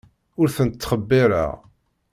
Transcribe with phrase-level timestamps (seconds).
[0.41, 1.51] Ur tent-ttxebbireɣ.